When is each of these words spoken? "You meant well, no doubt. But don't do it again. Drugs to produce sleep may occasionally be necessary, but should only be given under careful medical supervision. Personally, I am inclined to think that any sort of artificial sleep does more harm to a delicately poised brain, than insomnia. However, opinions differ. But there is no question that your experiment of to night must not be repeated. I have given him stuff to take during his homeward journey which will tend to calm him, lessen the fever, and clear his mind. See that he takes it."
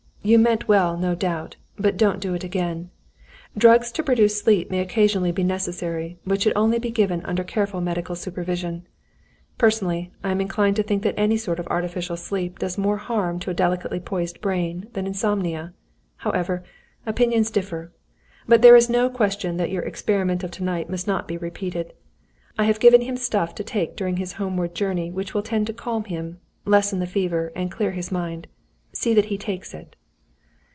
"You 0.23 0.37
meant 0.37 0.67
well, 0.67 0.97
no 0.97 1.15
doubt. 1.15 1.55
But 1.79 1.97
don't 1.97 2.19
do 2.19 2.35
it 2.35 2.43
again. 2.43 2.91
Drugs 3.57 3.91
to 3.93 4.03
produce 4.03 4.39
sleep 4.39 4.69
may 4.69 4.79
occasionally 4.79 5.31
be 5.31 5.43
necessary, 5.43 6.19
but 6.27 6.43
should 6.43 6.55
only 6.55 6.77
be 6.77 6.91
given 6.91 7.25
under 7.25 7.43
careful 7.43 7.81
medical 7.81 8.13
supervision. 8.13 8.85
Personally, 9.57 10.11
I 10.23 10.29
am 10.29 10.39
inclined 10.39 10.75
to 10.75 10.83
think 10.83 11.01
that 11.01 11.15
any 11.17 11.37
sort 11.37 11.57
of 11.57 11.65
artificial 11.69 12.17
sleep 12.17 12.59
does 12.59 12.77
more 12.77 12.97
harm 12.97 13.39
to 13.39 13.49
a 13.49 13.55
delicately 13.55 13.99
poised 13.99 14.39
brain, 14.41 14.85
than 14.93 15.07
insomnia. 15.07 15.73
However, 16.17 16.63
opinions 17.07 17.49
differ. 17.49 17.91
But 18.47 18.61
there 18.61 18.75
is 18.75 18.91
no 18.91 19.09
question 19.09 19.57
that 19.57 19.71
your 19.71 19.81
experiment 19.81 20.43
of 20.43 20.51
to 20.51 20.63
night 20.63 20.87
must 20.87 21.07
not 21.07 21.27
be 21.27 21.35
repeated. 21.37 21.93
I 22.59 22.65
have 22.65 22.79
given 22.79 23.01
him 23.01 23.17
stuff 23.17 23.55
to 23.55 23.63
take 23.63 23.95
during 23.95 24.17
his 24.17 24.33
homeward 24.33 24.75
journey 24.75 25.09
which 25.09 25.33
will 25.33 25.41
tend 25.41 25.65
to 25.65 25.73
calm 25.73 26.03
him, 26.03 26.37
lessen 26.63 26.99
the 26.99 27.07
fever, 27.07 27.51
and 27.55 27.71
clear 27.71 27.93
his 27.93 28.11
mind. 28.11 28.45
See 28.93 29.15
that 29.15 29.25
he 29.33 29.37
takes 29.39 29.73
it." 29.73 29.95